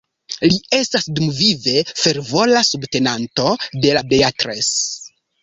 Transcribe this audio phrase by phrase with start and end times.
[0.43, 3.47] Li estas dumvive fervora subtenanto
[3.87, 4.73] de la "Beatles".